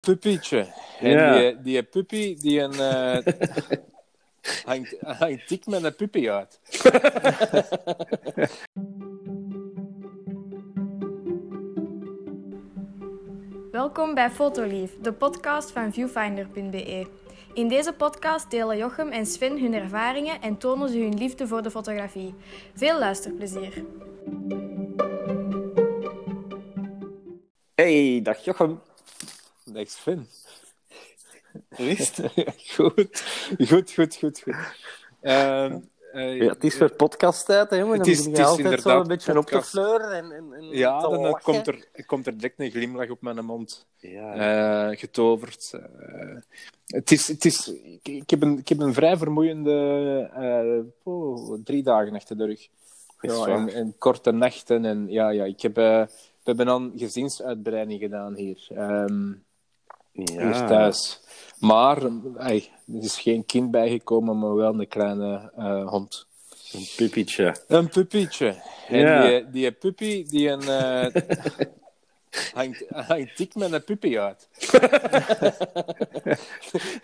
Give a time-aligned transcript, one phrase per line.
[0.00, 0.66] puppietje.
[1.00, 1.38] En Ja.
[1.38, 3.18] die, die puppy, die een, eh,
[4.64, 6.60] hangt, hangt dik met een puppy uit.
[13.70, 17.06] Welkom bij Fotolief, de podcast van viewfinder.be.
[17.54, 21.62] In deze podcast delen Jochem en Sven hun ervaringen en tonen ze hun liefde voor
[21.62, 22.34] de fotografie.
[22.74, 23.84] Veel luisterplezier.
[27.74, 28.80] Hey, dag Jochem.
[31.68, 32.32] Hoe is het?
[32.76, 33.22] goed.
[33.68, 34.44] goed, goed, goed, goed.
[35.20, 35.78] Ehm,
[36.12, 37.94] eh, Ja, het is weer podcasttijd, hè, jongen.
[37.96, 39.70] Het Dan is- het is altijd zo inderdaad een beetje op te podcast.
[39.70, 41.42] fleuren en, en, en Ja, dan eh, lachen.
[41.42, 43.86] komt er, komt er direct een glimlach op mijn mond.
[43.96, 44.34] Ja,
[44.90, 45.70] eh, getoverd.
[45.74, 46.36] Eh,
[46.86, 51.82] het is, het is, ik, ik, heb een, ik heb een vrij vermoeiende oh, drie
[51.82, 52.68] dagen achter de rug.
[53.20, 53.48] Ja, waar.
[53.48, 54.84] en, en korte nachten.
[54.84, 56.08] En, ja, ja, ik heb, we
[56.44, 58.66] hebben dan gezinsuitbreiding gedaan hier,
[60.12, 60.66] hier ja.
[60.66, 61.20] thuis.
[61.58, 62.02] Maar
[62.36, 66.26] ey, er is geen kind bijgekomen, maar wel een kleine eh, hond.
[66.72, 67.56] Een puppietje.
[67.68, 68.62] Een puppietje.
[68.88, 69.26] En Ja.
[69.28, 71.22] die, die puppy, die een, eh,
[72.54, 74.48] hangt, hangt dik met een puppy uit.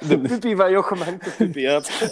[0.09, 1.89] De puppy van Jochem hangt de puppy uit.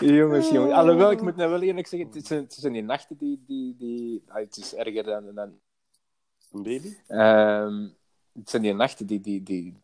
[0.00, 0.74] Jongens, jongens.
[0.74, 3.42] Alhoewel, ik moet nou wel eerlijk zeggen, het zijn, het zijn die nachten die...
[3.46, 5.34] die, die ah, het is erger dan...
[5.34, 5.58] dan
[6.52, 6.96] Een baby?
[7.06, 7.88] ehm,
[8.32, 9.20] het zijn die nachten die...
[9.20, 9.76] die, die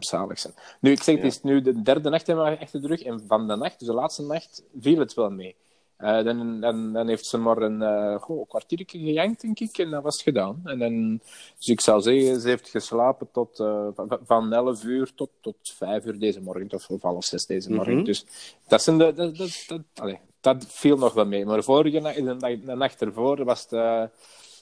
[0.00, 0.54] zalig zijn.
[0.80, 3.02] Nu, ik zeg, het is nu de derde nacht hebben we achter de rug.
[3.02, 5.56] En van de nacht, dus de laatste nacht, viel het wel mee.
[5.96, 9.90] Eh, dan, dan, dan heeft ze maar een eh goh, kwartiertje gejankt, denk ik, en
[9.90, 10.60] dat was gedaan.
[10.64, 11.20] En dan,
[11.58, 15.56] dus ik zou zeggen, ze heeft geslapen tot, eh, van, van 11 uur tot, tot
[15.62, 17.94] 5 uur deze morgen, of, of half 6 deze morgen.
[17.94, 18.04] Mhm.
[18.04, 18.26] Dus
[18.66, 21.46] dat, zijn de, dat, dat, dat, allee, dat viel nog wel mee.
[21.46, 24.10] Maar vorige nacht, de, nacht- de nacht ervoor was het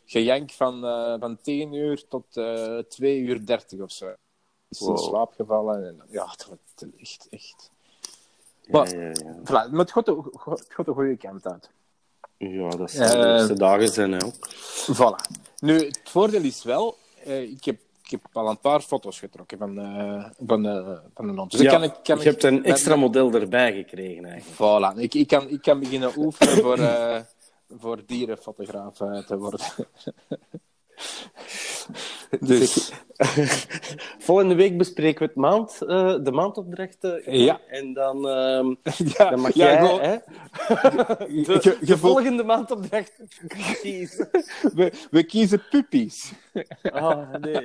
[0.07, 4.07] gejank van, eh, van 10 uur tot eh 2 uur 30 of zo.
[4.69, 4.99] Is in Wow.
[4.99, 5.87] slaap gevallen.
[5.87, 7.71] En, ja, het was echt, echt.
[8.67, 9.13] Maar- ja, ja.
[9.45, 11.71] Voilà, maar het gaat, de, het gaat de goede kant uit.
[12.39, 14.25] ja, dat Eh, zijn de eerste dagen zijn, hè.
[14.25, 14.35] ook.
[14.95, 15.39] Voilà.
[15.59, 19.59] Nu, het voordeel is wel, eh, ik, heb, ik heb al een paar foto's getrokken
[19.59, 21.51] van, eh, van, eh, van een hond.
[21.51, 24.95] Dus kan ik, kan je ik- hebt een extra model erbij gekregen, eigenlijk.
[24.97, 25.01] Voilà.
[25.01, 27.21] Ik, ik, kan, ik kan beginnen oefenen voor, eh,
[27.69, 28.97] voor dierenfotograaf
[29.27, 29.67] te worden.
[32.41, 32.93] dus,
[34.19, 37.37] Volgende week bespreken we het maand, eh, de maandopdrachten.
[37.39, 37.61] Ja.
[37.69, 38.75] En dan, ehm,
[39.17, 40.17] ja, dan mag ja, jij gewoon- hè,
[41.27, 43.13] de, je- je de voelt- volgende maandopdracht
[43.83, 44.29] kiezen.
[44.75, 46.33] we, we kiezen puppies.
[46.93, 47.63] Oh, nee.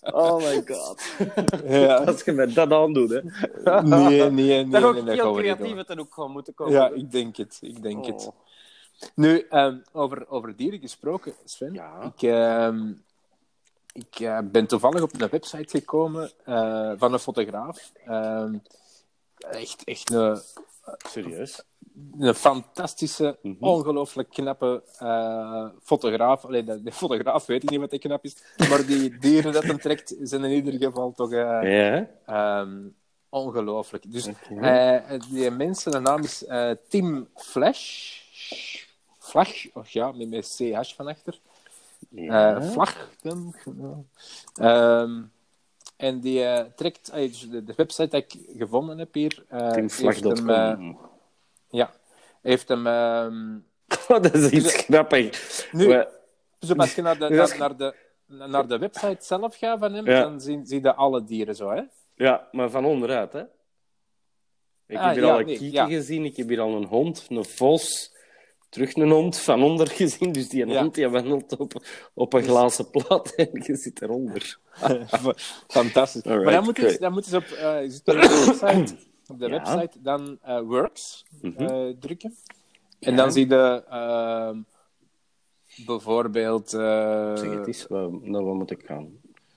[0.00, 1.02] Oh my god.
[1.68, 1.94] Ja.
[1.96, 3.20] Als je met dat aandoet, hè.
[3.82, 4.66] Nee, nee, nee.
[4.66, 6.72] Nee, ook dat heel creatief het ook gewoon moeten komen.
[6.74, 6.94] Ja, hè.
[6.94, 7.58] ik denk het.
[7.60, 8.30] Ik denk het.
[9.14, 11.72] Nu, ehm, over, over dieren gesproken, Sven.
[11.72, 12.12] Ja.
[12.16, 12.92] Ik, ehm,
[13.94, 17.92] ik eh, ben toevallig op een website gekomen eh, van een fotograaf.
[18.06, 18.54] Ehm,
[19.36, 20.40] echt, echt een,
[21.08, 21.62] Serieus?
[22.18, 23.64] een fantastische, Mhm.
[23.64, 26.44] ongelooflijk knappe eh, fotograaf.
[26.44, 28.36] Alleen de, de fotograaf weet ik niet wat hij knap is.
[28.68, 31.30] Maar die dieren dat hem trekt, zijn in ieder geval toch
[33.28, 34.12] ongelooflijk.
[34.12, 34.28] Dus
[35.30, 36.44] die mensen, de naam is
[36.88, 38.22] Tim Flash.
[39.24, 41.38] Flash, of ja, met, met CH van achter.
[42.08, 42.56] Ja.
[42.56, 43.10] Eh, vlag.
[43.22, 43.54] dan.
[44.54, 45.22] Ehm,
[45.96, 49.72] en die eh, trekt, eh, dus de, de website die ik gevonden heb hier, eh,
[49.72, 50.90] heeft hem, eh,
[51.68, 51.92] ja,
[52.42, 53.54] heeft hem, ehm,
[54.08, 55.68] Oh, dat is iets grappig.
[55.72, 56.08] Nu- We-
[56.58, 57.94] dus als je naar de, naar, naar de,
[58.26, 60.20] naar de website zelf gaat van hem, Ja.
[60.20, 61.82] dan zie, zie je alle dieren zo, hè?
[62.14, 63.42] Ja, maar van onderuit, hè?
[64.86, 66.84] Ik Ah, heb hier ja, al een nee, kieken gezien, ik heb hier al een
[66.86, 68.13] hond, een vos,
[68.74, 70.32] terug een hond van onder gezien.
[70.32, 70.80] Dus die Ja.
[70.80, 74.58] hond die wandelt op, op een glazen plaat en je zit eronder.
[75.68, 76.22] Fantastisch.
[76.22, 78.96] Alright, maar dan moet, je, dan moet je op, eh, je zit op de website,
[79.26, 79.50] op de Ja.
[79.50, 81.62] website dan eh, Works Mhm.
[81.62, 82.34] eh, drukken.
[83.00, 84.58] En dan zie je ehm,
[85.86, 89.08] bijvoorbeeld Zeg het eens, naar waar moet ik gaan?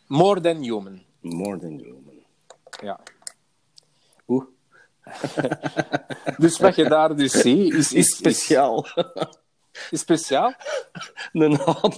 [0.08, 1.02] More Than Human.
[1.22, 2.24] More than human.
[2.82, 3.00] Ja.
[6.38, 8.86] Dus wat je daar dus ziet, is, is speciaal.
[9.92, 10.54] is speciaal.
[11.34, 11.94] Een haan,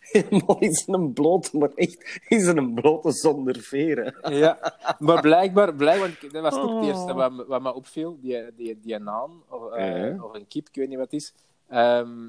[0.00, 4.16] helemaal is een blote, maar echt is een blote zonder veren.
[4.34, 6.86] Ja, maar blijkbaar, blijkbaar dat was ook het Oh.
[6.86, 10.68] eerste wat, me- wat me opviel, die, die, die naam, of, eh, of een kip,
[10.68, 11.32] ik weet niet wat het is.
[11.68, 12.28] Ehm,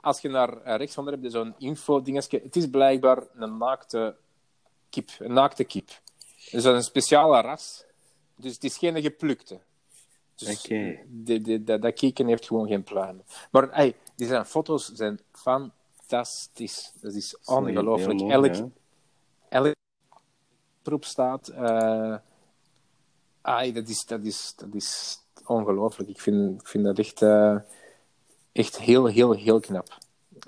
[0.00, 2.40] als je naar eh, rechts van heb je zo'n info-dingetje.
[2.42, 4.14] Het is blijkbaar een naakte
[4.90, 5.88] kip, een naakte kip.
[6.50, 7.84] Dus dat is een speciale ras.
[8.36, 9.60] Dus het is geen geplukte.
[10.34, 10.48] Dus
[11.42, 13.24] die- dat, dat kieken heeft gewoon geen pluimen.
[13.50, 16.92] Maar hey, die zijn foto's zijn fantastisch.
[17.00, 18.18] Dat is ongelooflijk.
[18.20, 18.64] mooi, Elk, hè?
[19.48, 19.74] elk
[20.82, 21.52] erop staat.
[23.40, 26.08] ai, dat, is, dat, is, dat is ongelooflijk.
[26.08, 27.56] Ik vind, ik vind dat echt, eh,
[28.52, 29.98] echt heel, heel, heel knap.
[30.34, 30.44] Ik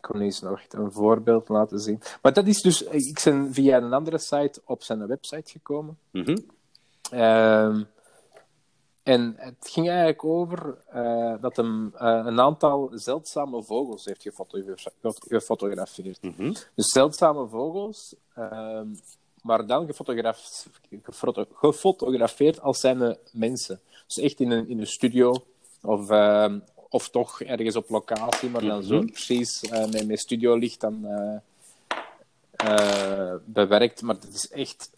[0.00, 2.00] kon eens nog echt een voorbeeld laten zien.
[2.22, 5.98] Maar dat is dus, ik ben via een andere site op zijn website gekomen.
[6.10, 6.36] Mhm.
[7.10, 7.82] Ehm,
[9.02, 14.74] en het ging eigenlijk over eh, dat hem eh, een aantal zeldzame vogels heeft gefoto-
[15.28, 16.22] gefotografeerd.
[16.22, 16.52] Mhm.
[16.74, 18.86] Dus zeldzame vogels, ehm,
[19.42, 20.66] maar dan gefotograf-
[21.02, 23.80] gefoto- gefotografeerd als zijn mensen.
[24.06, 25.34] Dus echt in een, in een studio
[25.82, 26.58] of, ehm,
[26.90, 29.06] of toch ergens op locatie, maar dan zo Mhm.
[29.06, 31.36] precies eh, met, met studiolicht dan eh,
[32.50, 34.02] eh, bewerkt.
[34.02, 34.90] Maar het is echt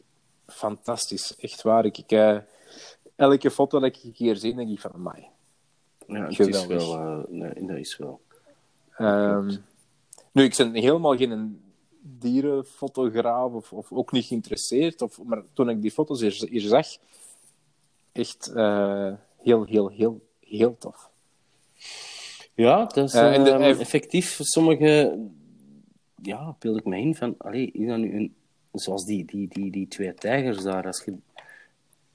[0.46, 1.84] fantastisch, echt waar.
[1.84, 2.42] Ik, ik,
[3.16, 5.26] elke foto dat ik hier zie, denk ik van, amai.
[6.06, 7.26] Ja, het is wel...
[7.28, 8.20] nee, dat is wel...
[8.96, 9.56] Ehm,
[10.32, 11.62] nu, ik ben helemaal geen
[12.00, 15.02] dierenfotograaf of, of ook niet geïnteresseerd.
[15.02, 16.86] Of, maar toen ik die foto's hier, hier zag,
[18.12, 18.52] echt
[19.36, 21.10] heel, heel, heel, heel tof.
[22.54, 24.38] Ja, dat is Eh, de- ehm, hij- effectief.
[24.42, 25.18] Sommige...
[26.22, 27.34] Ja, beeld ik me in van...
[27.38, 28.34] Allee, is dat nu een...
[28.72, 30.86] Zoals die, die, die, die twee tijgers daar.
[30.86, 31.14] Als je...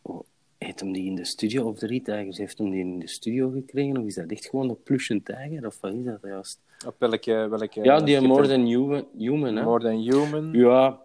[0.01, 0.19] Oh,
[0.57, 3.49] heeft hem die in de studio, of drie tijgers, heeft hem die in de studio
[3.49, 3.97] gekregen?
[3.97, 5.65] Of is dat echt gewoon een plusje tijger?
[5.65, 6.59] Of wat is dat juist?
[6.85, 7.47] Op welke...
[7.49, 9.63] welke Ja, die More Than Human, human hè?
[9.63, 10.53] More Than Human.
[10.53, 10.99] Ja.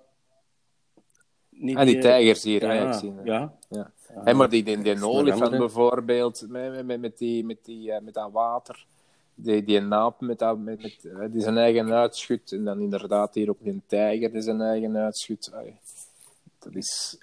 [1.50, 3.16] Niet En die eh, tijgers hier, ja, ja, zien.
[3.16, 3.22] hè.
[3.24, 3.54] ja.
[3.70, 3.92] Ja.
[4.24, 8.14] Hé, maar die, die, die olifant bijvoorbeeld, met, met, met, die, met, die, eh, met
[8.14, 8.86] dat water,
[9.42, 13.34] die, die naap met, dat, met, met, eh, die zijn eigen uitschut, en dan inderdaad
[13.34, 15.52] hier ook een tijger die zijn eigen uitschut.
[16.58, 17.18] Dat is...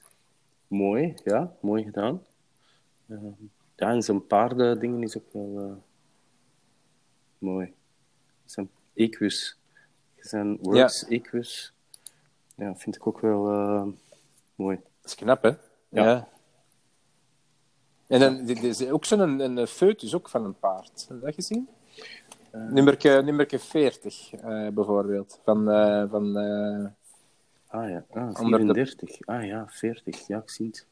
[0.68, 2.24] Mooi, ja, mooi gedaan.
[3.07, 3.18] Eh,
[3.75, 5.75] ja, en zijn paardendingen is ook wel eh,
[7.38, 7.74] mooi.
[8.45, 9.57] Zijn equus.
[10.18, 11.74] Zijn works equus.
[12.56, 13.88] Ja, vind ik ook wel eh,
[14.56, 14.75] mooi.
[14.75, 15.51] Dat is knap, hè?
[15.89, 16.27] Ja.
[18.07, 21.06] En dan dit is ook zo'n een, een foetus ook van een paard.
[21.07, 21.69] Heb je dat gezien?
[22.51, 25.40] Nummerke, nummerke 40, eh, bijvoorbeeld.
[25.44, 26.86] Van, eh, van, eh,
[27.72, 29.19] Ah ja, ah, Onder de- 34.
[29.25, 30.28] Ah ja, 40.
[30.28, 30.86] Ja, ik zie het.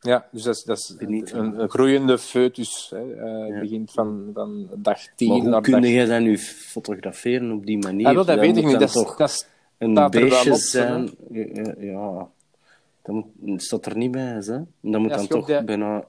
[0.00, 2.90] ja, dus dat is, dat is een, een groeiende foetus.
[2.94, 3.60] Hè, eh, Ja.
[3.60, 5.90] Begint van, van dag 10 Maar hoe naar kun dag...
[5.90, 8.06] je dat nu fotograferen op die manier?
[8.06, 8.72] Ah, wel, dat weet ik niet.
[8.72, 11.10] Dat, is- toch dat een beestje zijn.
[11.30, 12.28] Ja, ja.
[13.02, 14.40] dat moet, staat er niet bij, hè?
[14.80, 16.04] Dat moet Ja, dan toch de- bijna.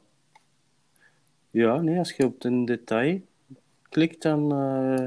[1.51, 3.21] Ja, nee, als je op een detail
[3.93, 4.51] klikt, dan.
[4.51, 5.05] eh,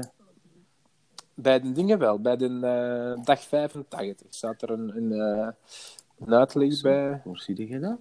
[1.33, 2.19] bij de dingen wel.
[2.19, 5.47] Bij de eh, dag 85 staat er een, een, eh,
[6.19, 7.21] een uitleg bij.
[7.23, 7.97] Waar zie je dat?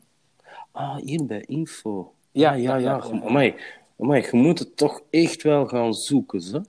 [0.73, 2.13] Ah, hier bij info.
[2.33, 3.01] Ja, Ah, ja, ja, ja.
[3.11, 3.27] ja, ja.
[3.27, 3.55] Amai,
[3.99, 6.61] amai, je moet het toch echt wel gaan zoeken, hè?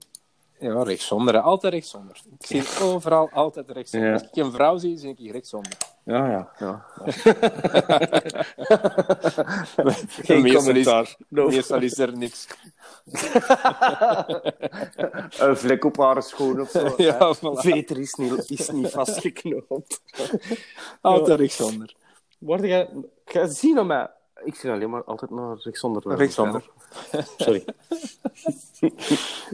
[0.68, 1.38] Ja, rechtsonder.
[1.40, 2.20] Altijd rechtsonder.
[2.38, 4.12] Ik zie overal altijd rechtsonder.
[4.12, 5.72] Als ik een vrouw zie, zie ik rechtsonder.
[6.04, 6.50] Ja, ja.
[6.58, 6.84] ja.
[10.08, 11.02] Geen meestal commentaar.
[11.02, 11.16] Is,
[11.54, 12.46] meestal is er niks.
[15.38, 16.94] een vlek op haar schoen of zo.
[16.96, 17.40] Ja, voilà.
[17.52, 20.00] Veter is niet, is niet vastgeknoopt.
[21.00, 21.94] Altijd rechtsonder.
[22.38, 22.88] Word jij...
[23.24, 24.10] Ga zien naar mij.
[24.44, 26.16] Ik zie alleen maar altijd naar rechtszonder.
[26.16, 26.70] Rechtsonder.
[27.36, 27.64] Sorry.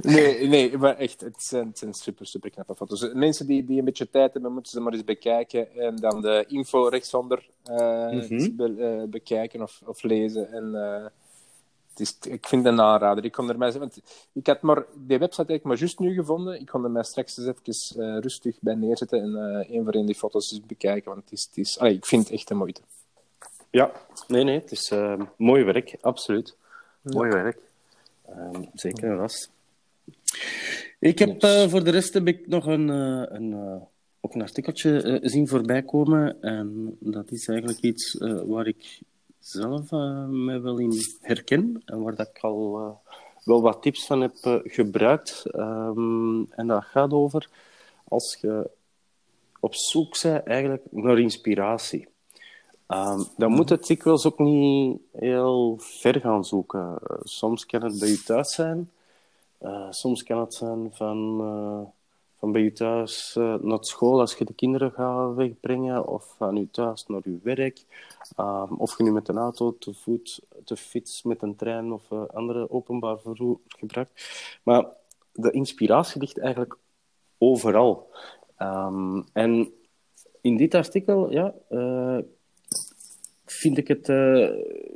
[0.03, 3.13] Nee, nee, maar echt, het zijn, het zijn super, super knappe foto's.
[3.13, 5.75] Mensen die, die een beetje tijd hebben, moeten ze maar eens bekijken.
[5.75, 8.57] En dan de info rechtsonder eh Mhm.
[8.57, 10.53] be- eh, bekijken of, of lezen.
[10.53, 11.05] En, eh,
[12.01, 13.25] is, ik vind het een aanrader.
[13.25, 14.01] Ik kon er mij, want
[14.33, 16.61] ik had maar, die website heb ik maar juist nu gevonden.
[16.61, 19.95] Ik kon er mij straks eens even eh, rustig bij neerzetten en eh een voor
[19.95, 21.11] een die foto's eens bekijken.
[21.11, 22.81] Want het is, het is, allee, ik vind het echt de moeite.
[23.71, 23.93] Ja,
[24.29, 24.61] nee, nee.
[24.61, 26.57] Het is eh, mooi werk, absoluut.
[27.03, 27.59] Mooi werk.
[28.29, 29.53] Ehm, zeker en vast.
[30.99, 33.83] Ik heb voor de rest heb ik nog een, eh, een, eh,
[34.21, 36.43] ook een artikeltje zien voorbij komen.
[36.43, 39.01] En dat is eigenlijk iets eh, waar ik
[39.45, 41.83] zelf eh, mij wel in herken.
[41.85, 43.13] En waar dat ik al eh,
[43.45, 45.45] wel wat tips van heb eh, gebruikt.
[45.47, 47.49] Ehm, en dat gaat over
[48.09, 48.71] als je
[49.61, 52.09] op zoek bent eigenlijk naar inspiratie.
[52.87, 56.99] Ehm, dan moet het dikwijls ook niet heel ver gaan zoeken.
[57.23, 58.91] Soms kan het bij je thuis zijn.
[59.91, 61.37] Soms kan het zijn van,
[62.45, 66.07] van bij je thuis eh, naar school als je de kinderen gaat wegbrengen.
[66.07, 67.85] Of van je thuis naar je werk.
[68.37, 72.11] Ehm, of je nu met een auto, te voet, te fiets, met een trein of
[72.11, 74.13] eh, andere openbaar vervoer gebruikt.
[74.63, 74.87] Maar
[75.33, 76.77] de inspiratie ligt eigenlijk
[77.39, 78.11] overal.
[78.57, 79.73] Ehm, en
[80.41, 82.19] in dit artikel ja, eh,
[83.45, 84.49] vind ik het uh,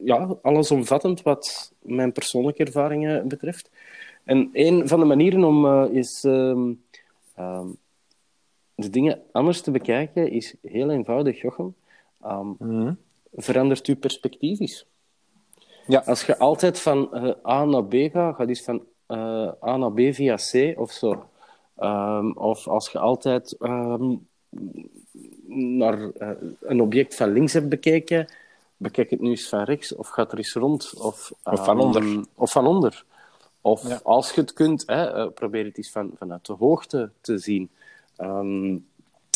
[0.05, 3.71] ja, allesomvattend wat mijn persoonlijke ervaringen betreft.
[4.25, 6.73] En een van de manieren om is ehm,
[7.39, 7.69] ehm,
[8.75, 11.75] de dingen anders te bekijken, is heel eenvoudig, Jochem.
[12.25, 12.99] Um, mm
[13.33, 14.87] Verandert uw perspectief eens.
[15.87, 16.03] Ja.
[16.07, 19.93] Als je altijd van uh, A naar B gaat, gaat eens van uh, A naar
[19.93, 21.25] B via C of zo.
[21.81, 24.27] Um, of als je altijd um,
[25.47, 26.31] naar uh,
[26.61, 28.29] een object van links hebt bekeken,
[28.77, 30.95] bekijk het nu eens van rechts, of gaat er eens rond.
[30.95, 32.25] Of, of van onder.
[32.35, 33.05] Of van onder.
[33.69, 34.01] Of ja.
[34.03, 37.71] als je het kunt, hè, probeer het eens van, vanuit de hoogte te zien.
[38.19, 38.87] Um,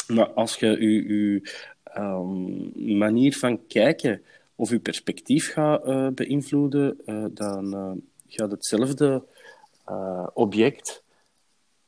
[0.07, 1.41] maar als je je,
[2.75, 4.23] je manier van kijken
[4.57, 7.91] of je perspectief gaat uh, beïnvloeden, uh, dan uh,
[8.27, 9.23] gaat hetzelfde
[10.33, 11.03] object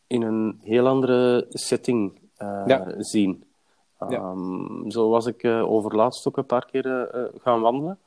[0.07, 2.19] in een heel andere setting
[2.67, 2.95] ja.
[2.99, 3.45] zien.
[4.09, 4.31] Ja.
[4.31, 7.09] Um, zo was ik over laatst ook een paar keer
[7.43, 7.99] gaan wandelen.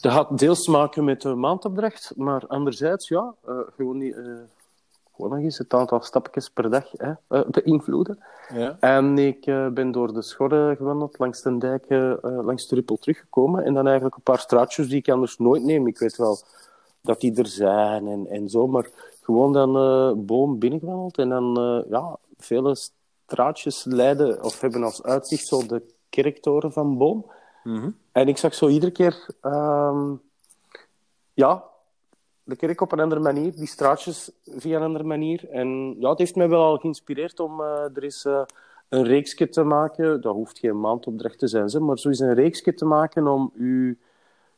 [0.00, 3.34] Dat had deels te maken met de maandopdracht, maar anderzijds, ja,
[3.76, 4.16] gewoon niet
[5.14, 7.12] gewoon nog eens het aantal stapjes per dag hè,
[7.46, 8.18] beïnvloeden.
[8.54, 8.76] Ja.
[8.80, 11.84] En ik ben door de Schorre gewandeld, langs de dijk,
[12.22, 13.64] langs de Ruppel teruggekomen.
[13.64, 15.86] En dan eigenlijk een paar straatjes die ik anders nooit neem.
[15.86, 16.38] Ik weet wel
[17.00, 18.88] dat die er zijn en, en zo, maar
[19.22, 19.72] gewoon dan
[20.26, 21.18] boom binnengewandeld.
[21.18, 22.76] En dan, ja, vele
[23.26, 27.30] straatjes leiden of hebben als uitzicht zo de kerktoren van Boom.
[27.66, 27.96] -hmm.
[28.12, 29.26] En ik zag zo iedere keer...
[29.42, 30.20] Um,
[31.34, 31.64] ja,
[32.42, 35.48] de kerk op een andere manier, die straatjes via een andere manier.
[35.50, 38.42] En ja, het heeft mij wel al geïnspireerd om uh, er eens uh,
[38.88, 40.20] een reeksje te maken.
[40.20, 43.94] Dat hoeft geen maandopdracht te zijn, maar zo eens een reeksje te maken om uw,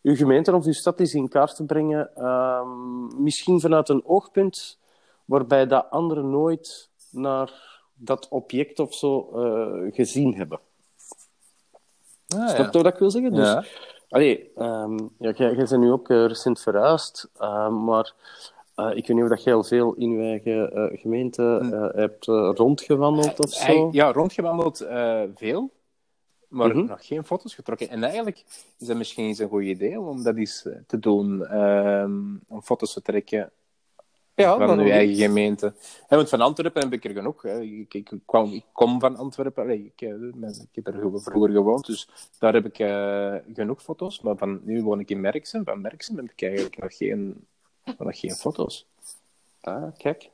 [0.02, 2.10] uw gemeente of uw stad eens in kaart te brengen.
[2.16, 2.66] Uh,
[3.16, 4.78] misschien vanuit een oogpunt
[5.24, 10.60] waarbij dat anderen nooit naar dat object of zo uh, gezien hebben.
[12.36, 13.32] Ah, Snap je wat ik wil zeggen?
[13.32, 13.64] Dus, ja.
[14.08, 18.12] Allee, um, ja, jij, jij bent nu ook uh, recent verhuisd, uh, maar
[18.76, 21.98] uh, ik weet niet of dat jij al veel in uw eigen gemeente hm.
[21.98, 22.24] hebt
[22.58, 23.88] rondgewandeld of zo.
[23.92, 24.86] Ja, rondgewandeld
[25.34, 25.70] veel,
[26.48, 26.86] maar -hmm.
[26.86, 27.88] nog geen foto's getrokken.
[27.88, 28.44] En eigenlijk
[28.78, 32.92] is dat misschien eens een goed idee om dat eens te doen, ehm, om foto's
[32.92, 33.50] te trekken
[34.42, 35.74] ja, van uw eigen gemeente.
[36.08, 37.42] Want van Antwerpen heb ik er genoeg.
[37.42, 37.60] Hè.
[37.60, 39.70] Ik, ik, kwam, ik kom van Antwerpen.
[39.70, 40.08] ik, eh,
[40.72, 44.20] ik, heb er vroeger gewoond, dus daar heb ik uh, genoeg foto's.
[44.20, 45.64] Maar van, nu woon ik in Merksem.
[45.64, 47.46] Van Merksem heb ik eigenlijk nog geen,
[47.98, 48.86] nog geen foto's.
[49.60, 50.30] Ah, kijk.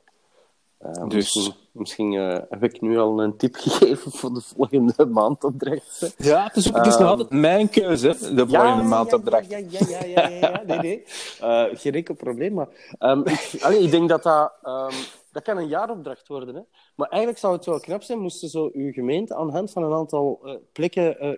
[0.81, 6.15] Uh, dus misschien, uh, heb ik nu al een tip gegeven voor de volgende maandopdracht.
[6.17, 9.49] Ja, het is, het is um, nog altijd mijn keuze, de volgende ja, maandopdracht.
[9.49, 11.03] Ja, ja, ja, ja, ja, ja, nee, nee.
[11.41, 12.67] Uh, geen enkel probleem, maar
[12.99, 14.53] um, ik, allee, ik denk dat dat...
[14.63, 14.95] Um,
[15.31, 16.61] dat kan een jaaropdracht worden, hè.
[16.95, 19.83] Maar eigenlijk zou het wel knap zijn, moesten zo uw gemeente aan de hand van
[19.83, 21.37] een aantal plekken,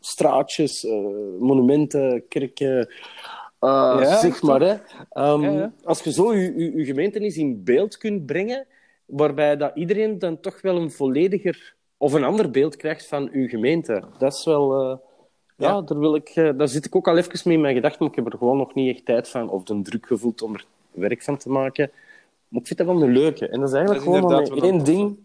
[0.00, 0.82] straatjes,
[1.38, 2.88] monumenten, kerken,
[3.64, 4.60] uh, ja, zeg maar.
[4.60, 4.72] Hè.
[5.32, 5.72] Um, ja, ja.
[5.84, 8.66] Als je zo je, je, gemeente eens in beeld kunt brengen,
[9.04, 13.48] waarbij dat iedereen dan toch wel een vollediger of een ander beeld krijgt van uw
[13.48, 14.02] gemeente.
[14.18, 14.90] Dat is wel...
[14.90, 14.96] Uh,
[15.56, 17.98] ja, Daar, wil ik, uh, daar zit ik ook al even mee in mijn gedachten,
[18.00, 20.54] maar ik heb er gewoon nog niet echt tijd van, of de druk gevoeld om
[20.54, 21.90] er werk van te maken.
[22.48, 23.48] Maar ik vind dat wel een leuke.
[23.48, 25.18] En dat is eigenlijk dat is gewoon maar één ding.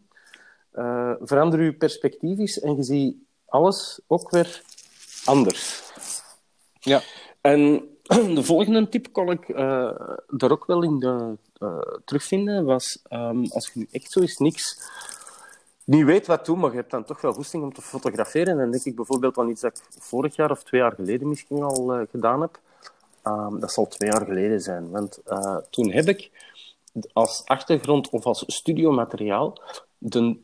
[1.22, 3.15] Verander je perspectief en je ziet
[3.46, 4.62] alles ook weer
[5.25, 5.81] anders.
[6.79, 7.01] Ja.
[7.41, 7.89] En
[8.36, 9.92] de volgende tip kon ik uh,
[10.28, 12.66] daar ook wel in de, uh, terugvinden.
[12.66, 14.89] Was um, als je nu echt zo is niks
[15.84, 18.54] niet weet wat doen, maar je hebt dan toch wel goesting om te fotograferen.
[18.54, 21.28] En dan denk ik bijvoorbeeld aan iets dat ik vorig jaar of twee jaar geleden
[21.30, 22.60] misschien al uh, gedaan heb.
[23.24, 24.89] Um, dat zal twee jaar geleden zijn.
[24.89, 25.22] Want
[25.70, 26.32] toen heb ik
[27.13, 29.62] als achtergrond of als studiomateriaal
[29.98, 30.38] de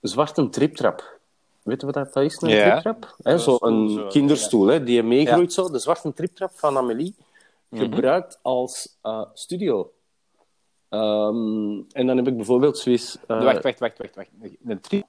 [0.00, 1.18] zwarte triptrap
[1.64, 2.80] Weet je wat dat is, een ja.
[2.80, 3.16] triptrap?
[3.38, 5.70] Zo'n zo kinderstoel hè, die je meegroeit, zo.
[5.70, 7.14] De zwarte triptrap van Amélie,
[7.68, 7.82] mhm.
[7.82, 9.92] gebruikt als uh, studio.
[10.90, 13.18] Um, en dan heb ik bijvoorbeeld zoiets...
[13.28, 13.44] Uh...
[13.44, 14.28] Wacht, wacht, wacht, wacht, wacht.
[14.64, 15.06] Een trip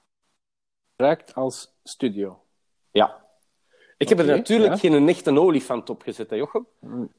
[0.90, 2.42] gebruikt als studio.
[2.90, 3.25] Ja.
[3.98, 4.78] Ik heb er natuurlijk ja.
[4.78, 6.66] geen echte olifant op gezet, hè, Jochem.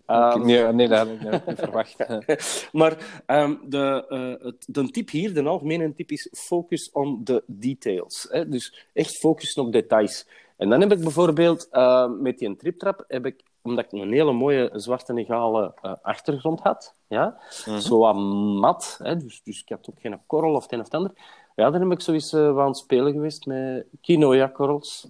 [0.08, 1.96] Um, nee, nee, dat had ik niet verwacht.
[2.80, 7.44] maar um, de, uh, het, de tip hier, de algemene tip is focus on the
[7.46, 8.28] details.
[8.30, 8.50] Hè?
[8.50, 10.28] Dus echt focussen op details.
[10.58, 14.34] En dan heb ik bijvoorbeeld uh, met die triptrap, heb ik, omdat ik een hele
[14.34, 17.26] mooie zwarte egale uh, achtergrond had, ja?
[17.26, 17.82] Mm -hmm.
[17.82, 18.16] zo wat
[18.60, 19.18] mat, hè?
[19.18, 21.12] Dus, dus ik had ook geen korrel of het een of het ander.
[21.56, 25.08] Ja, dan heb ik zoiets uh, aan het spelen geweest met quinoa-korrels.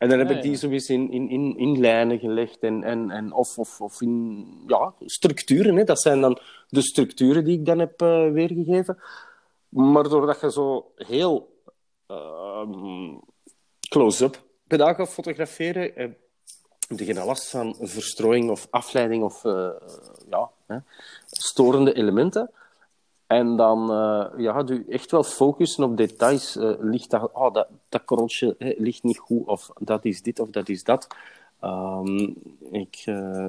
[0.00, 0.56] En dan heb ja, ik die ja.
[0.56, 4.94] sowieso in, in, in, in lijnen gelegd en, en, en of, of, of in ja,
[5.00, 5.76] structuren.
[5.76, 5.84] Hè.
[5.84, 6.38] Dat zijn dan
[6.68, 8.98] de structuren die ik dan heb uh, weergegeven.
[9.68, 11.62] Maar doordat je zo heel
[12.08, 13.16] uh,
[13.88, 16.08] close-up pedaal gaat fotograferen, eh,
[16.88, 19.70] heb je geen last van verstrooiing of afleiding of eh,
[20.30, 20.76] ja, hè,
[21.26, 22.50] storende elementen.
[23.30, 26.56] En dan uh, ja, gaat u echt wel focussen op details.
[26.56, 28.02] Uh, ligt dat, oh, dat, dat
[28.58, 31.06] ligt niet goed, of dat is dit of dat is dat.
[31.64, 32.34] Um,
[32.70, 33.46] ik, uh,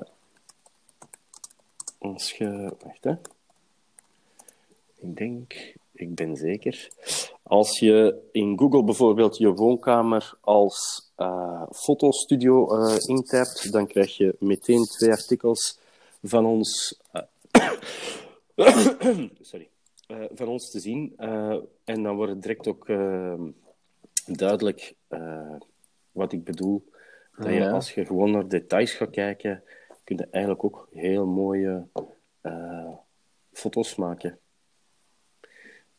[1.97, 3.11] als je, wacht hè.
[4.99, 6.89] Ik denk, ik ben zeker.
[7.43, 11.09] Als je in Google bijvoorbeeld je woonkamer als
[11.71, 15.79] fotostudio uh, intypt, dan krijg je meteen twee artikels
[16.23, 16.99] van ons.
[19.41, 19.70] sorry.
[20.33, 21.13] Van ons te zien.
[21.83, 22.85] en dan wordt het direct ook
[24.25, 24.95] duidelijk
[26.11, 26.89] wat ik bedoel.
[27.37, 27.71] Dat je, ja.
[27.71, 29.63] als je gewoon naar details gaat kijken,
[30.03, 31.87] kun je eigenlijk ook heel mooie
[33.51, 34.39] foto's maken.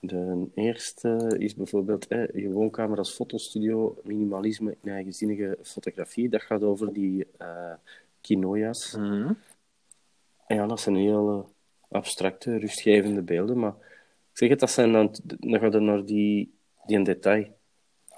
[0.04, 6.28] De eerste is bijvoorbeeld eh, je woonkamer als fotostudio, minimalisme in eigenzinnige fotografie.
[6.28, 7.72] Dat gaat over die uh,
[8.20, 8.96] quinoa's.
[8.96, 9.32] Mhm.
[10.46, 11.50] En ja, dat zijn heel
[11.88, 13.74] abstracte, rustgevende beelden, maar
[14.32, 16.54] zeg het, dat zijn dan, dan gaat het naar die,
[16.86, 17.56] die een detail.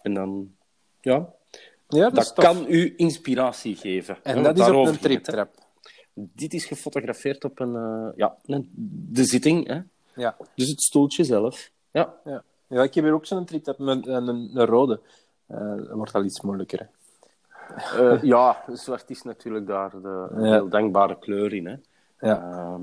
[0.03, 0.55] En dan,
[1.01, 1.35] ja,
[1.89, 4.17] ja dat, kan u inspiratie geven.
[4.23, 5.55] En dat is op een triptrap.
[6.13, 8.71] Dit is gefotografeerd op een, uh, ja, een,
[9.11, 9.81] de zitting, hè.
[10.15, 10.37] Ja.
[10.55, 11.71] Dus het stoeltje zelf.
[11.91, 12.15] Ja.
[12.25, 12.45] ja.
[12.69, 15.01] ja ik heb hier ook zo'n met een, een, een rode.
[15.49, 16.89] Uh, dat wordt al iets moeilijker.
[17.99, 20.41] Uh, ja, zwart is natuurlijk daar de ja.
[20.41, 21.67] heel dankbare kleur in.
[21.67, 21.77] Hè.
[22.21, 22.41] Ja.
[22.41, 22.75] Uh,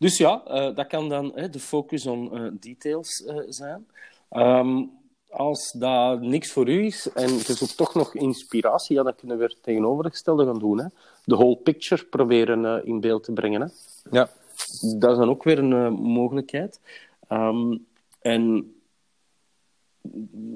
[0.00, 3.86] dus ja, uh, dat kan dan hè, de focus on details zijn.
[4.30, 4.90] Um,
[5.30, 9.38] als dat niks voor u is en je zoekt toch nog inspiratie, ja, dan kunnen
[9.38, 10.78] we het tegenovergestelde gaan doen.
[10.78, 10.86] Hè.
[11.24, 13.60] De whole picture proberen in beeld te brengen.
[13.60, 13.66] Hè.
[14.10, 14.30] Ja.
[14.98, 16.80] Dat is dan ook weer een mogelijkheid.
[17.28, 17.86] Um,
[18.20, 18.74] en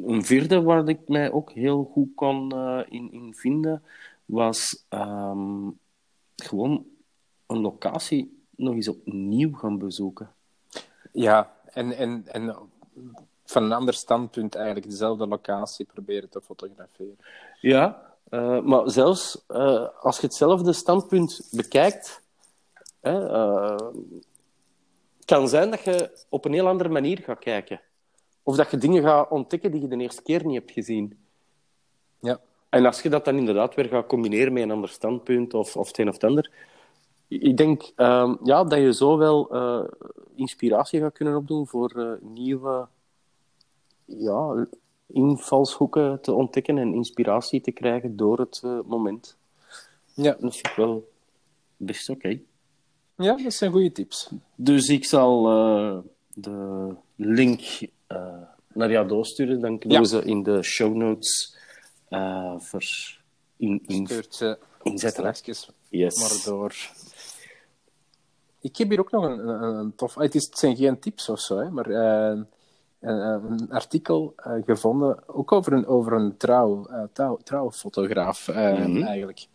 [0.05, 2.53] een vierde waar ik mij ook heel goed kon
[2.89, 3.83] in, in, vinden,
[4.25, 5.79] was um,
[6.37, 6.87] gewoon
[7.47, 10.33] een locatie nog eens opnieuw gaan bezoeken.
[11.13, 12.57] Ja, en, en, en
[13.45, 17.19] van een ander standpunt eigenlijk dezelfde locatie proberen te fotograferen.
[17.61, 22.23] Ja, uh, maar zelfs uh, als je hetzelfde standpunt bekijkt,
[23.01, 23.27] hè,
[25.25, 27.81] kan zijn dat je op een heel andere manier gaat kijken.
[28.43, 31.19] Of dat je dingen gaat ontdekken die je de eerste keer niet hebt gezien.
[32.21, 32.41] Ja.
[32.69, 35.87] En als je dat dan inderdaad weer gaat combineren met een ander standpunt of, of
[35.87, 36.51] het een of het ander.
[37.41, 39.85] Ik denk um, ja, dat je zo wel uh,
[40.35, 42.87] inspiratie gaat kunnen opdoen voor uh, nieuwe
[44.05, 44.67] ja,
[45.07, 49.37] invalshoeken te ontdekken en inspiratie te krijgen door het uh, moment.
[50.15, 50.37] Ja.
[50.41, 51.11] Dat vind ik wel
[51.77, 52.19] best oké.
[52.19, 52.43] Okay.
[53.17, 54.31] Ja, dat zijn goede tips.
[54.55, 55.43] Dus ik zal
[56.35, 57.61] de link
[58.73, 59.61] naar jou doorsturen.
[59.61, 60.05] Dan kunnen Ja.
[60.05, 61.57] we ze in de show notes
[62.59, 63.19] ver
[63.57, 65.35] in, in, Stuurt ze inzetten.
[65.89, 66.19] Yes.
[66.21, 66.75] maar door.
[68.65, 70.15] Ik heb hier ook nog een, een, een tof...
[70.15, 72.39] Het, is, het zijn geen tips of zo, hè, maar eh,
[73.01, 79.03] een, een artikel eh, gevonden, ook over een, over een trouw, eh, trouw, trouwfotograaf, Mhm.
[79.03, 79.47] eigenlijk.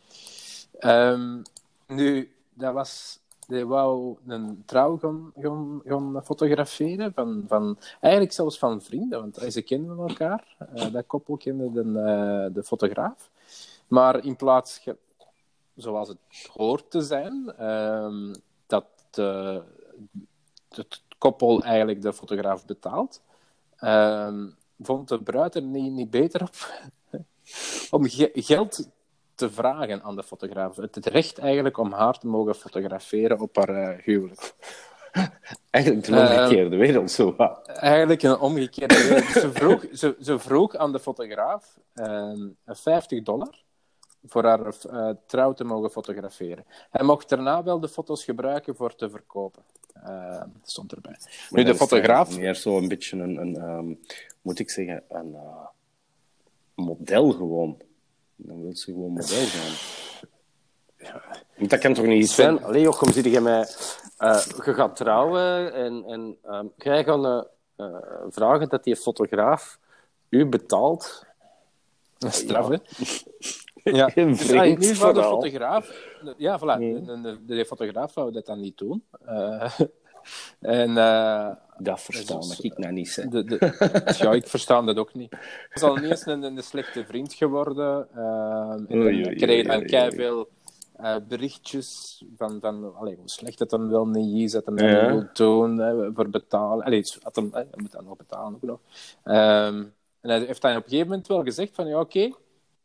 [0.79, 1.41] Ehm,
[1.87, 3.19] nu, dat was...
[3.47, 9.53] Die wou een trouw gaan, gaan, gaan fotograferen, van, van, eigenlijk zelfs van vrienden, want
[9.53, 10.55] ze kenden elkaar.
[10.91, 13.29] Dat koppel kende de, de fotograaf.
[13.87, 14.83] Maar in plaats,
[15.75, 16.17] zoals het
[16.53, 18.33] hoort te zijn, ehm,
[19.09, 19.61] de,
[20.69, 23.21] het koppel eigenlijk de fotograaf betaalt,
[23.77, 24.47] ehm,
[24.79, 26.55] vond de bruid er niet, niet beter op
[27.99, 28.89] om ge- geld
[29.35, 30.75] te vragen aan de fotograaf.
[30.75, 34.53] Het, het recht eigenlijk om haar te mogen fotograferen op haar eh, huwelijk.
[35.69, 37.35] Eigenlijk de Eh, omgekeerde wereld, zo.
[37.35, 37.67] wat.
[37.67, 39.23] Eigenlijk een omgekeerde wereld.
[39.25, 43.63] Ze vroeg, ze, ze vroeg aan de fotograaf ehm, 50 dollar
[44.25, 46.65] voor haar eh, trouw te mogen fotograferen.
[46.89, 49.63] Hij mocht daarna wel de foto's gebruiken voor te verkopen.
[49.93, 51.15] Ehm, stond erbij.
[51.49, 52.37] Nu, de eh, fotograaf...
[52.37, 53.93] Meer zo een beetje een, een ehm,
[54.41, 55.35] moet ik zeggen, een
[56.75, 57.77] model gewoon.
[58.35, 59.73] Dan wil ze gewoon model zijn.
[61.57, 62.63] Want Dat kan toch niet zijn?
[62.63, 63.67] Allee, Jochem, zit je mij...
[64.17, 67.47] eh, je gaat trouwen en, en ehm, jij gaat
[68.29, 69.79] vragen dat die fotograaf
[70.29, 71.27] u betaalt.
[72.17, 72.77] Dat is straf, hè?
[73.83, 75.91] Ja, Een dus, ah, vreemd de fotograaf...
[76.37, 76.79] Ja, voilà.
[76.79, 79.03] De, de, de fotograaf wou dat dan niet doen.
[79.25, 79.79] Eh,
[80.59, 80.97] en...
[80.97, 83.31] eh, Dat verstaan Dus, ik nou niet.
[83.31, 83.57] De, de,
[84.19, 85.31] ja, ik versta dat ook niet.
[85.31, 88.07] Het is al ineens een, een slechte vriend geworden.
[88.15, 89.67] ehm en Oei, dan oei, kreeg
[90.99, 94.85] eh, berichtjes van, van allee, hoe slecht het dan wel niet is, dat hem dat
[94.85, 95.07] Ja.
[95.07, 96.85] wil doen hè, voor betalen.
[96.85, 98.79] Allee, dat hem, hè, hij moet dan nog betalen ook nog.
[99.23, 99.83] Ehm,
[100.21, 102.31] en hij heeft dan op een gegeven moment wel gezegd van ja, oké,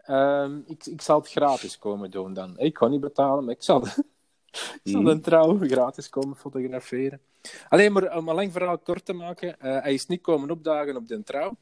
[0.05, 2.59] Ehm, ik, ik zal het gratis komen doen dan.
[2.59, 5.11] Ik kan niet betalen, maar ik zal, ik zal Mhm.
[5.11, 7.21] een trouw gratis komen fotograferen.
[7.69, 10.97] Alleen maar om een lang verhaal kort te maken, eh, hij is niet komen opdagen
[10.97, 11.57] op de trouw.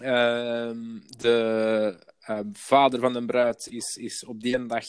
[0.00, 4.84] Ehm, de eh, vader van de bruid is, is op die dag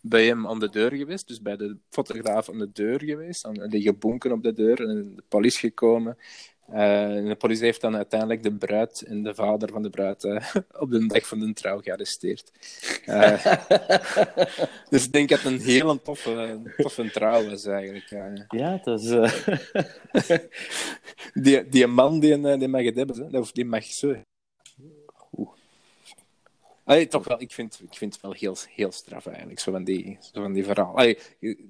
[0.00, 3.68] bij hem aan de deur geweest, dus bij de fotograaf aan de deur geweest, aan
[3.68, 6.16] die gebonken op de deur en de politie gekomen.
[6.70, 10.54] En de politie heeft dan uiteindelijk de bruid en de vader van de bruid eh,
[10.82, 12.52] op de dag van de trouw gearresteerd.
[13.04, 13.46] Eh,
[14.90, 18.08] dus ik denk dat het een heel toffe, toffe trouw was eigenlijk.
[18.08, 18.46] ja.
[18.48, 19.10] Ja, dat is...
[21.34, 24.16] Die, die man die, die mag het hebben, of die mag zo.
[26.84, 29.84] Allee, toch wel, ik vind, ik vind het wel heel, heel straf eigenlijk, zo van
[29.84, 30.96] die, zo van die verhaal.
[30.96, 31.18] Allee,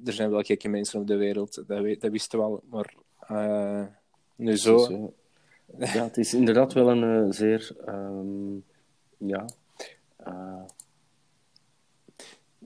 [0.04, 3.99] er zijn wel gekke mensen op de wereld, dat, dat wisten we wel, maar
[4.40, 5.12] nu zo...
[5.66, 7.76] Dus, ja, het is inderdaad wel een eh, zeer...
[7.86, 8.54] ehm,
[9.16, 9.48] ja...
[10.16, 10.62] eh,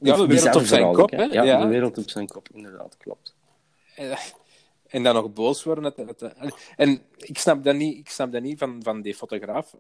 [0.01, 1.23] ja, de wereld op zijn kop, hè?
[1.25, 1.61] Ja, Ja.
[1.61, 3.35] de wereld op zijn kop, inderdaad, klopt.
[4.87, 5.95] En dan nog boos worden.
[6.77, 9.77] En ik snap dat niet, ik snap dat niet van, van die fotograaf.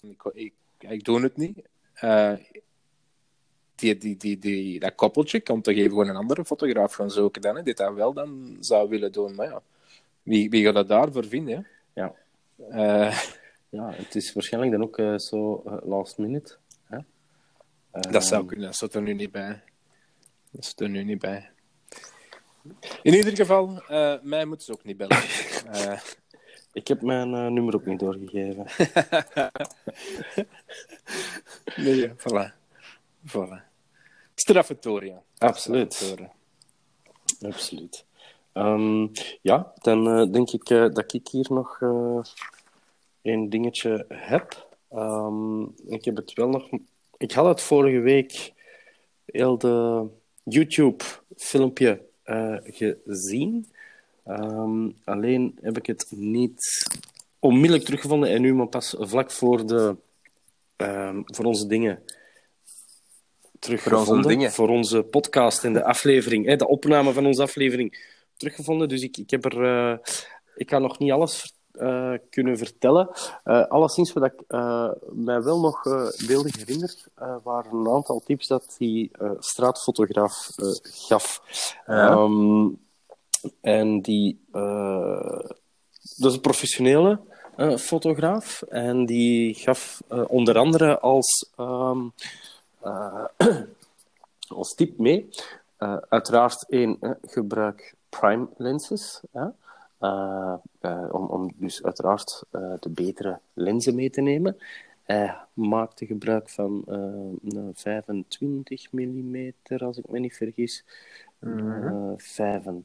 [0.00, 1.58] Ik, ik, ik doe het niet.
[3.74, 7.42] Die, die, die, die, dat koppeltje kan toch even gewoon een andere fotograaf gaan zoeken
[7.42, 9.34] dan, hè, die dat wel dan zou willen doen.
[9.34, 9.62] Maar ja,
[10.28, 11.54] wie, wie gaat dat daarvoor vinden?
[11.54, 12.02] Hè?
[12.02, 12.14] Ja.
[12.70, 13.18] Eh,
[13.70, 16.56] Ja, het is waarschijnlijk dan ook eh, zo eh, last minute.
[16.84, 16.98] Hè?
[17.90, 19.62] dat zou kunnen, dat zit er nu niet bij.
[20.50, 21.50] Dat zit er nu niet bij.
[23.02, 23.82] In ieder geval,
[24.22, 25.22] mij moeten ze ook niet bellen.
[26.72, 28.66] Ik heb mijn nummer ook niet doorgegeven.
[31.84, 32.52] nee, ja, voilà.
[33.26, 33.62] voilà.
[34.34, 35.22] Straffetoria.
[35.38, 36.16] Absoluut.
[37.40, 38.04] Absoluut.
[38.58, 39.06] Ehm,
[39.42, 42.20] ja, dan eh, denk ik eh, dat ik hier nog eh
[43.22, 44.66] een dingetje heb.
[44.90, 46.68] Ehm, ik heb het wel nog...
[47.16, 48.52] Ik had het vorige week
[49.24, 50.06] heel de
[50.42, 52.02] YouTube-filmpje
[53.04, 53.68] gezien.
[54.24, 56.88] Ehm, alleen heb ik het niet
[57.38, 59.96] onmiddellijk teruggevonden en nu maar pas vlak voor, de,
[61.24, 62.02] voor onze dingen
[63.58, 64.28] teruggevonden.
[64.28, 64.52] dingen.
[64.52, 68.88] Voor onze podcast en de aflevering, hè, de opname van onze aflevering teruggevonden.
[68.88, 69.64] Dus ik, ik heb er...
[69.64, 69.98] eh,
[70.54, 73.08] ik kan nog niet alles eh, kunnen vertellen.
[73.44, 74.42] Eh alleszins wat ik
[75.12, 75.82] mij wel nog
[76.26, 76.94] beeldig herinner,
[77.42, 80.48] waren een aantal tips dat die straatfotograaf
[80.82, 81.42] gaf.
[81.86, 82.10] Ja.
[82.10, 82.68] Ehm,
[83.60, 84.40] en die...
[86.16, 87.20] dat is een professionele
[87.78, 88.62] fotograaf.
[88.62, 92.00] En die gaf onder andere als, ehm,
[92.80, 93.24] eh,
[94.58, 95.28] als tip mee.
[96.08, 99.22] uiteraard één, gebruik prime lenses.
[99.32, 99.46] hè.
[99.98, 104.56] Eh, eh, om, om dus uiteraard eh, de betere lenzen mee te nemen.
[105.02, 110.84] Hij maakte gebruik van een 25 mm, als ik me niet vergis.
[111.40, 112.84] 25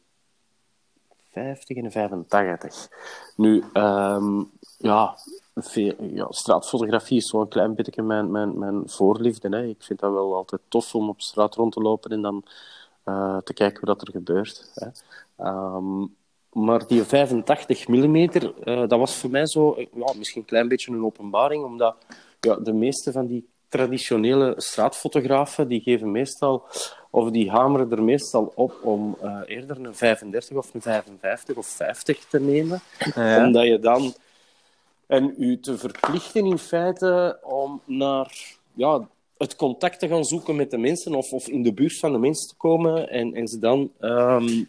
[1.34, 2.90] 50 en 85.
[3.36, 4.44] Nu, ehm,
[4.78, 5.18] ja,
[5.56, 9.50] veel, ja, straatfotografie is zo'n klein beetje mijn, mijn, mijn voorliefde.
[9.50, 9.64] Hè.
[9.64, 12.44] Ik vind dat wel altijd tof om op straat rond te lopen en dan
[13.04, 14.72] eh, te kijken wat er gebeurt.
[14.74, 14.88] Hè.
[15.46, 16.06] Ehm,
[16.52, 18.30] maar die 85 mm,
[18.88, 21.96] dat was voor mij zo, eh, ja, misschien een klein beetje een openbaring, omdat
[22.40, 26.64] ja, de meeste van die traditionele straatfotografen, die geven meestal,
[27.10, 31.68] of die hameren er meestal op om eh, eerder een 35 of een 55 of
[31.68, 32.80] 50 te nemen.
[33.16, 33.46] Ja.
[33.46, 34.14] Omdat je dan...
[35.08, 39.08] En u te verplichten in feite om naar ja,
[39.44, 42.18] het contact te gaan zoeken met de mensen of, of in de buurt van de
[42.18, 44.64] mensen te komen en, en ze dan ehm,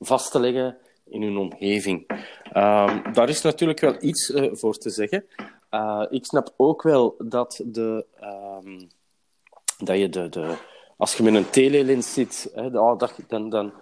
[0.00, 2.06] vast te leggen in hun omgeving.
[2.52, 5.24] Ehm, daar is natuurlijk wel iets eh, voor te zeggen.
[5.70, 8.80] Eh, ik snap ook wel dat, de, ehm,
[9.78, 10.54] dat je de, de...
[10.96, 13.72] Als je met een telelens zit, hè, dan, dan,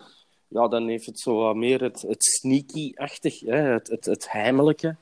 [0.48, 4.96] ja, dan heeft het zo meer het, het sneaky-achtig, het, het, het heimelijke.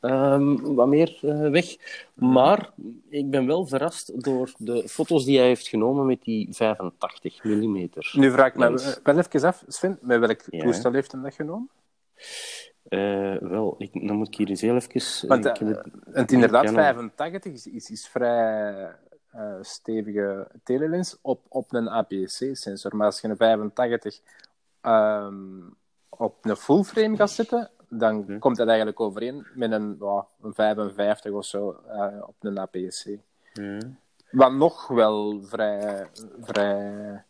[0.00, 1.76] Ehm, wat meer eh, weg.
[2.14, 2.70] Maar
[3.08, 7.88] ik ben wel verrast door de foto's die hij heeft genomen met die 85 mm.
[8.12, 10.62] Nu vraag ik me wel even af, Sven, met welk Ja.
[10.62, 11.68] toestel heeft hem dat genomen?
[12.88, 15.28] Eh, wel, ik, dan moet ik hier eens heel even...
[15.28, 16.80] Want ik eh, heb het- het inderdaad, Canon.
[16.80, 18.92] 85 is, is, is vrij
[19.60, 22.96] stevige telelens op, op een APS-C-sensor.
[22.96, 24.20] Maar als je een 85
[24.80, 25.60] ehm,
[26.08, 28.38] op een full frame gaat zetten, dan Hm.
[28.38, 30.00] komt dat eigenlijk overeen met een,
[30.42, 33.18] een 55 of zo eh, op een APS-C.
[33.52, 33.78] Ja.
[34.30, 36.06] Wat nog wel vrij,
[36.40, 37.24] vrij.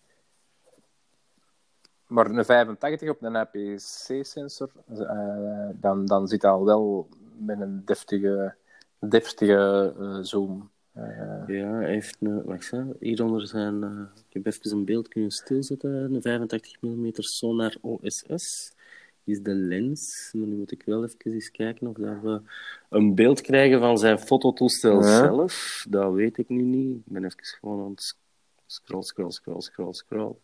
[2.07, 7.83] Maar een 85 op een APS-C-sensor, eh, dan, dan zit dat al wel met een
[7.85, 8.55] deftige,
[8.99, 10.71] deftige eh, zoom.
[11.47, 12.43] Ja, hij heeft een...
[12.45, 12.83] Wacht, hè.
[13.01, 13.83] hieronder zijn...
[14.29, 15.91] ik heb even een beeld kunnen stilzetten.
[15.91, 18.75] Een 85 mm sonar OSS
[19.27, 20.31] is de lens.
[20.33, 22.41] Maar nu moet ik wel even eens kijken of dat we
[22.91, 25.19] een beeld krijgen van zijn fototoestel Ja.
[25.19, 25.87] zelf.
[25.89, 26.97] Dat weet ik nu niet.
[26.97, 28.17] Ik ben even gewoon aan het
[28.67, 30.35] scroll, scroll, scroll, scroll, scroll.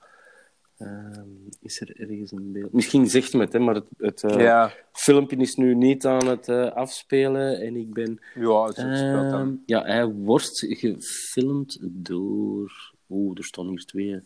[0.78, 1.28] Ehm,
[1.60, 2.72] is er ergens een beeld?
[2.72, 6.26] Misschien zegt me het, hè, maar het, het eh, ja, filmpje is nu niet aan
[6.26, 9.32] het eh, afspelen en ik ben ja het dan.
[9.32, 12.92] Ehm, ja, hij wordt gefilmd door.
[13.08, 14.20] Oeh, er staan hier twee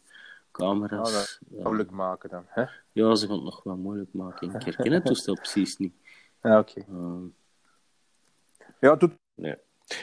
[0.56, 1.12] camera's.
[1.12, 1.62] Dat ja.
[1.62, 2.42] Moeilijk maken dan.
[2.46, 2.64] Hè?
[2.92, 4.54] Ja, ze gaan het nog wel moeilijk maken.
[4.54, 5.94] Ik herken het toestel precies niet.
[6.42, 6.80] Ja, oké.
[6.88, 7.24] Ehm,
[8.80, 9.54] Ja, het doet nee.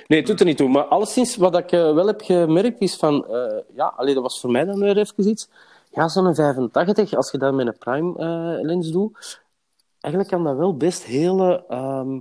[0.07, 0.69] nee, het doet er niet toe.
[0.69, 3.27] Maar alleszins, wat ik eh, wel heb gemerkt, is van...
[3.27, 5.49] eh, ja, allee, dat was voor mij dan weer even iets.
[5.91, 9.41] Ja, zo'n 85, als je dat met een prime-lens doet...
[9.99, 12.19] Eigenlijk kan dat wel best hele ehm,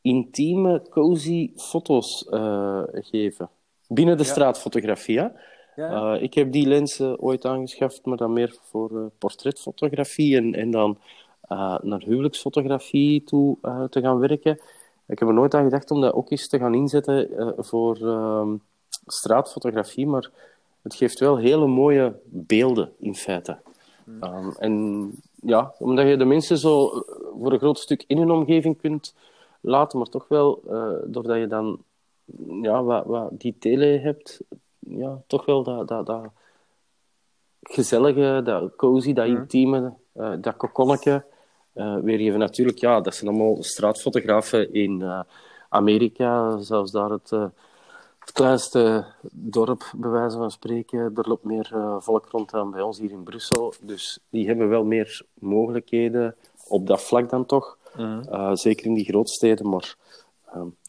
[0.00, 3.50] intieme, cozy foto's eh, geven.
[3.88, 4.28] Binnen de Ja.
[4.30, 5.28] straatfotografie, hè?
[5.76, 6.14] Ja.
[6.14, 10.70] Eh, ik heb die lenzen ooit aangeschaft, maar dan meer voor eh, portretfotografie en, en
[10.70, 10.98] dan
[11.40, 13.58] eh, naar huwelijksfotografie toe
[13.90, 14.60] te gaan werken.
[15.06, 18.54] Ik heb er nooit aan gedacht om dat ook eens te gaan inzetten voor ehm,
[19.06, 20.30] straatfotografie, maar
[20.82, 23.58] het geeft wel hele mooie beelden in feite.
[24.20, 25.10] Ehm, en
[25.42, 27.04] ja, omdat je de mensen zo
[27.40, 29.14] voor een groot stuk in hun omgeving kunt
[29.60, 30.62] laten, maar toch wel,
[31.06, 31.78] doordat je dan
[32.62, 34.40] ja, wat, wat die tele hebt,
[34.88, 36.22] ja, toch wel dat, dat, dat
[37.62, 41.24] gezellige, dat cozy, dat intieme, eh, dat kokonnetje
[41.72, 42.38] eh, weergeven.
[42.38, 45.20] Natuurlijk, ja, dat zijn allemaal straatfotografen in eh,
[45.68, 47.30] Amerika, zelfs daar het,
[48.18, 50.98] het kleinste dorp, bij wijze van spreken.
[50.98, 53.74] Er loopt meer volk rond dan bij ons hier in Brussel.
[53.80, 56.36] Dus die hebben wel meer mogelijkheden
[56.68, 57.78] op dat vlak dan toch.
[57.96, 59.96] Eh, zeker in die grootsteden, maar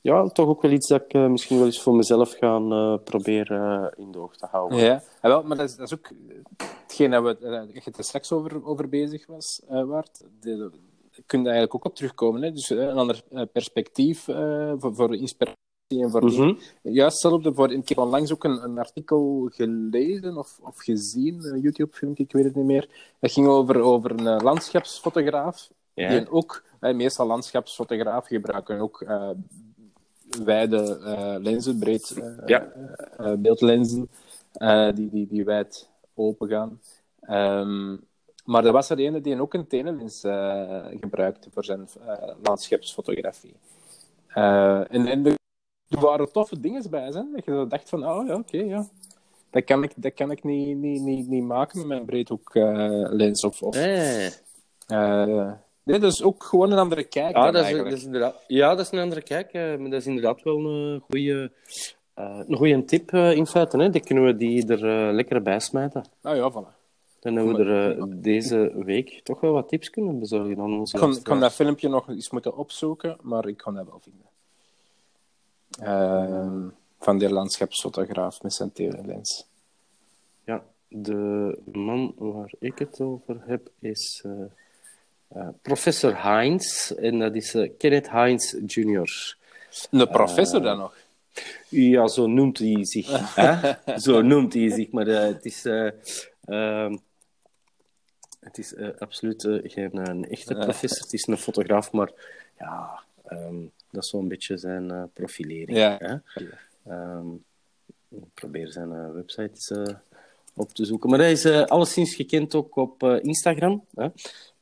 [0.01, 2.95] ja, toch ook wel iets dat ik eh, misschien wel eens voor mezelf ga eh,
[3.03, 4.77] proberen eh, in de oog te houden.
[4.77, 4.85] Ja,
[5.21, 6.09] ja wel, maar dat is, dat is ook
[6.87, 7.37] hetgeen dat we
[7.73, 10.19] dat je er straks over, over bezig was, Waard.
[10.39, 10.71] De, de-
[11.11, 12.41] je kunt daar eigenlijk ook op terugkomen.
[12.41, 12.51] Hè?
[12.51, 14.23] Dus een ander perspectief
[14.77, 15.55] voor, voor inspiratie
[15.89, 16.53] en voor Mhm.
[16.81, 17.53] Juist hetzelfde.
[17.53, 22.31] Voor, ik heb onlangs ook een, een artikel gelezen of, of gezien, een YouTube-filmpje, ik
[22.31, 23.13] weet het niet meer.
[23.19, 25.69] Dat ging over, over een landschapsfotograaf.
[25.97, 26.09] Ja.
[26.09, 29.29] Die ook, eh, meestal landschapsfotografen gebruiken ook eh,
[30.43, 32.71] wijde eh, lenzen, breed Ja.
[33.37, 34.09] beeldlenzen,
[34.95, 36.81] die, die, die wijd open gaan.
[37.21, 37.97] Ehm,
[38.45, 41.87] maar er was er een die ook een telelens eh gebruikte voor zijn
[42.43, 43.55] landschapsfotografie.
[44.33, 45.35] En, en er
[45.89, 47.11] er waren toffe dingen bij, hè?
[47.11, 48.87] dat je dacht van, oh ja, oké, ja.
[49.49, 53.43] Dat kan ik, dat kan ik niet, niet, niet, niet maken met mijn breedhoeklens.
[53.43, 54.25] of, of, Eh.
[54.87, 55.51] eh,
[55.87, 58.75] nee, dat is ook gewoon een andere kijk Ja, dat is, dat is inderdaad, ja,
[58.75, 59.53] dat is een andere kijk.
[59.53, 61.51] eh, maar dat is inderdaad wel een goede,
[62.13, 63.77] een goede tip eh, in feite.
[63.77, 63.89] Hè.
[63.89, 66.05] Die kunnen we die er eh, lekker bij smijten.
[66.21, 66.77] Nou ja, voilà.
[67.19, 70.95] Dan hebben we er eh, deze week toch wel wat tips kunnen bezorgen aan onze
[70.95, 73.99] Ik kon, ik kon dat filmpje nog eens moeten opzoeken, maar ik kon dat wel
[73.99, 74.25] vinden.
[75.79, 76.67] Ehm,
[76.99, 79.47] van die landschapsfotograaf met zijn telelens.
[80.43, 84.47] Ja, de man waar ik het over heb is eh, eh,
[85.61, 86.91] professor Heinz.
[86.91, 89.35] En dat is eh, Kenneth Heinz Jr.
[89.89, 90.95] De professor dan nog.
[91.69, 93.35] Ja, zo noemt hij zich.
[93.35, 93.75] hè?
[93.99, 95.89] Zo noemt hij zich, maar eh, het is, eh,
[96.45, 96.97] ehm,
[98.39, 101.01] het is eh, absoluut eh, geen eh, een echte professor.
[101.03, 102.11] Het is een fotograaf, maar
[102.59, 103.55] ja, ehm,
[103.91, 105.77] dat is zo'n beetje zijn eh, profilering.
[105.77, 105.97] Ja.
[105.99, 106.43] Hè?
[106.91, 107.27] Ehm,
[108.09, 109.95] ik probeer zijn eh, website eh,
[110.53, 111.09] op te zoeken.
[111.09, 113.85] Maar hij is eh, alleszins gekend ook op eh, Instagram.
[113.95, 114.07] Hè?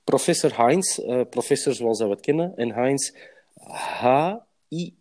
[0.06, 3.12] Professor Heinz, eh, professor zoals dat we het kennen, en Heinz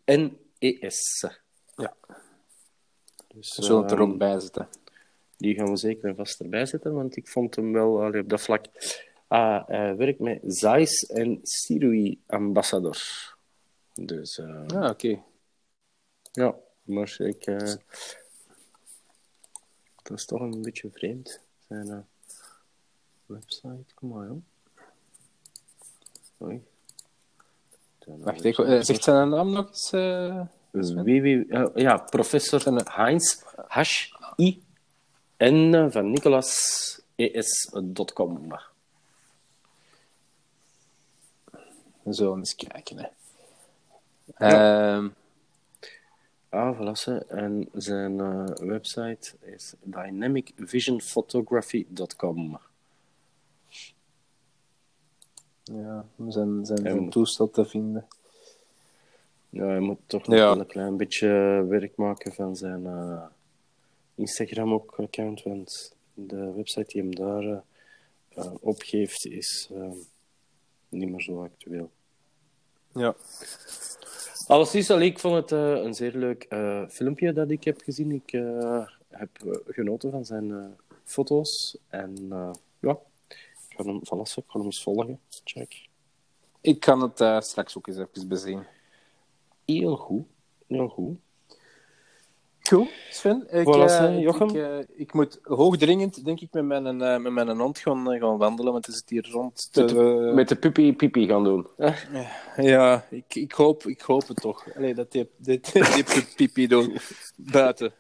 [0.06, 1.26] H-I-N-E-S.
[1.76, 1.94] Ja.
[3.34, 4.68] Dus, We zullen het er ehm, ook bij zetten.
[5.36, 8.28] die gaan we zeker en vast erbij zetten, want ik vond hem wel allee, op
[8.28, 8.66] dat vlak.
[9.28, 12.96] Ah, hij werkt met Zeiss en Sirui Ambassador.
[13.94, 15.22] Dus eh, Ah, oké.
[16.32, 17.46] ja, maar ik.
[17.46, 17.74] eh,
[20.02, 21.40] dat is toch een beetje vreemd.
[21.68, 21.98] Zijn eh,
[23.26, 24.42] website, kom maar joh.
[28.06, 29.92] Wacht, ik, eh, zegt zijn naam nog eens?
[29.92, 30.40] eh?
[30.70, 32.60] www, eh, ja, professor
[32.92, 34.62] Heinz Hash I
[35.38, 38.54] N van Nicolas ES.com.
[42.04, 42.98] Zullen eens kijken.
[42.98, 43.06] Hè.
[44.36, 45.08] Ehm,
[46.48, 46.90] Ah, voilà.
[46.92, 47.24] ze.
[47.28, 48.16] En zijn
[48.66, 52.58] website is dynamicvisionphotography.com.
[55.64, 58.06] ja, om zijn, zijn, zijn moet- toestel te vinden.
[59.48, 60.44] Ja, hij moet toch nog Ja.
[60.44, 61.28] wel een klein beetje
[61.68, 63.22] werk maken van zijn eh,
[64.14, 67.58] Instagram ook account, want de website die hem daar eh,
[68.28, 69.90] eh, opgeeft is eh,
[70.88, 71.90] niet meer zo actueel.
[72.92, 73.14] Ja.
[74.46, 78.10] Alleszins, ik vond het eh, een zeer leuk eh, filmpje dat ik heb gezien.
[78.10, 80.64] Ik eh, heb eh, genoten van zijn eh,
[81.04, 81.76] foto's.
[81.88, 82.50] En eh,
[82.80, 82.98] ja,
[83.76, 84.42] ga hem verlassen.
[84.42, 85.20] Ik ga hem eens volgen.
[85.44, 85.88] Check.
[86.60, 88.62] Ik kan het eh, straks ook eens even bezien.
[89.64, 90.24] Heel goed.
[90.66, 91.16] Heel goed.
[92.68, 93.46] Goed, Sven.
[93.50, 94.48] Ik, Voilà, ik- Jochem.
[94.48, 98.36] Ik, eh, ik moet hoogdringend, denk ik, met mijn, eh, met mijn hond gaan, gaan
[98.38, 99.70] wandelen, want het is hier rond.
[99.74, 101.66] Met te- de, met de puppy pipi gaan doen.
[102.56, 104.74] Ja, ik, ik, hoop, ik hoop het toch.
[104.76, 105.72] Allee, dat die, dit,
[106.16, 106.96] die pipi doen
[107.36, 107.92] buiten.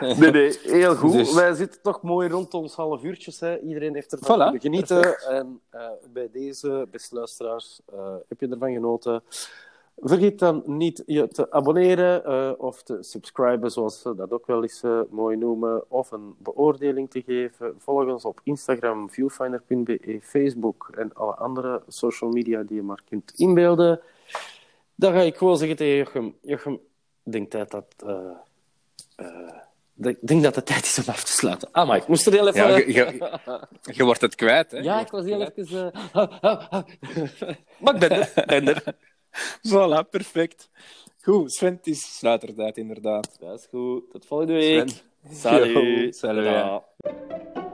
[0.00, 1.12] Nee, nee, heel goed.
[1.12, 3.40] Dus- Wij zitten toch mooi rond ons half uurtjes.
[3.40, 3.58] Hè.
[3.60, 5.18] Iedereen heeft ervan Voilà, genieten.
[5.18, 9.22] En eh, bij deze, beste luisteraars, eh, heb je ervan genoten.
[9.96, 14.62] Vergeet dan niet je te abonneren eh, of te subscriben, zoals ze dat ook wel
[14.62, 17.74] eens mooi noemen, of een beoordeling te geven.
[17.78, 23.32] Volg ons op Instagram, viewfinder.be, Facebook en alle andere social media die je maar kunt
[23.36, 24.00] inbeelden.
[24.94, 26.34] Dan ga ik gewoon zeggen tegen Jochem.
[26.40, 26.80] Jochem,
[27.22, 27.86] denk tijd dat...
[29.96, 31.68] ik denk dat het tijd is om af te sluiten.
[31.72, 32.68] Ah, maar ik moest er heel even...
[32.68, 33.38] Ja, je, je,
[33.96, 34.78] je wordt het kwijt, hè?
[34.78, 35.92] Ja, ik was heel even...
[35.92, 36.12] eh,
[37.80, 38.32] maar ik ben er.
[38.46, 38.82] ben er.
[39.70, 40.70] Voilà, perfect.
[41.22, 43.36] Goed, Sven, het is sluitertijd, inderdaad.
[43.40, 44.10] Dat is goed.
[44.10, 44.88] Tot volgende week.
[44.88, 45.00] Sven.
[45.36, 45.72] Salut.
[45.72, 47.69] Yo, salut.